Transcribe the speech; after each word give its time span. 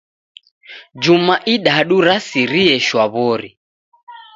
Juma 1.03 1.35
idadu 1.53 1.95
rasirie 2.07 2.75
shwaw'ori. 2.87 3.49